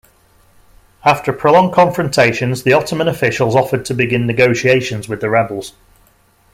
After 1.05 1.31
prolonged 1.31 1.75
confrontations 1.75 2.63
the 2.63 2.73
Ottoman 2.73 3.07
officials 3.07 3.55
offered 3.55 3.85
to 3.85 3.93
begin 3.93 4.25
negotiations 4.25 5.07
with 5.07 5.21
the 5.21 5.29
rebels. 5.29 5.73